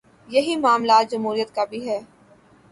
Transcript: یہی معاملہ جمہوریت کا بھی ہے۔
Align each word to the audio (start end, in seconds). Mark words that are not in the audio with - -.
یہی 0.29 0.55
معاملہ 0.55 0.97
جمہوریت 1.09 1.55
کا 1.55 1.65
بھی 1.65 1.87
ہے۔ 1.89 1.99